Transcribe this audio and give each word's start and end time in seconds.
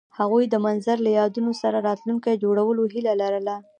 هغوی 0.19 0.43
د 0.49 0.55
منظر 0.65 0.97
له 1.05 1.11
یادونو 1.19 1.51
سره 1.61 1.77
راتلونکی 1.87 2.41
جوړولو 2.43 2.83
هیله 2.93 3.13
لرله. 3.21 3.55